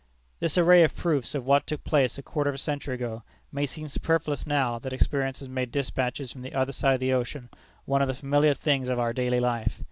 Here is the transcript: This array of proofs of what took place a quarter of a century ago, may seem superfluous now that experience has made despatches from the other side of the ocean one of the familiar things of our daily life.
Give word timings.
This 0.39 0.57
array 0.57 0.81
of 0.81 0.95
proofs 0.95 1.35
of 1.35 1.45
what 1.45 1.67
took 1.67 1.83
place 1.83 2.17
a 2.17 2.23
quarter 2.23 2.49
of 2.49 2.55
a 2.55 2.57
century 2.57 2.95
ago, 2.95 3.21
may 3.51 3.67
seem 3.67 3.87
superfluous 3.87 4.47
now 4.47 4.79
that 4.79 4.93
experience 4.93 5.37
has 5.41 5.47
made 5.47 5.69
despatches 5.71 6.31
from 6.31 6.41
the 6.41 6.55
other 6.55 6.71
side 6.71 6.95
of 6.95 6.99
the 7.01 7.13
ocean 7.13 7.49
one 7.85 8.01
of 8.01 8.07
the 8.07 8.15
familiar 8.15 8.55
things 8.55 8.89
of 8.89 8.97
our 8.97 9.13
daily 9.13 9.39
life. 9.39 9.79